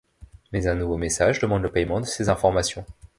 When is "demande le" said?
1.37-1.71